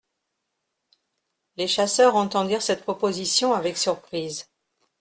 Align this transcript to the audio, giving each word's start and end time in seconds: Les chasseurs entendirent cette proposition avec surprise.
Les 1.57 1.67
chasseurs 1.67 2.15
entendirent 2.15 2.63
cette 2.63 2.81
proposition 2.81 3.53
avec 3.53 3.77
surprise. 3.77 4.47